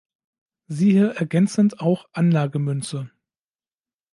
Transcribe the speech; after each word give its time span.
Siehe 0.65 1.13
ergänzend 1.17 1.79
auch 1.79 2.09
Anlagemünze. 2.11 3.11